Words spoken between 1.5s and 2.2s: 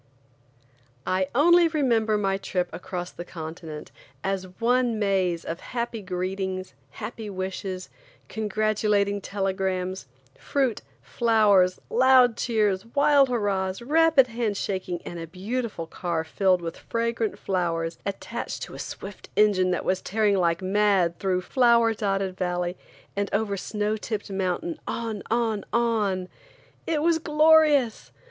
remember